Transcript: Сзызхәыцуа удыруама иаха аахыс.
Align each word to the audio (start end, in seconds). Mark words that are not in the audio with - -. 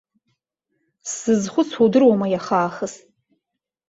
Сзызхәыцуа 1.09 1.83
удыруама 1.85 2.27
иаха 2.29 2.57
аахыс. 2.59 2.93